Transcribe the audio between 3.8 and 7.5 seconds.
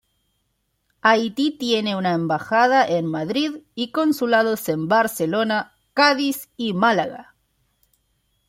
consulados en Barcelona, Cádiz y Málaga.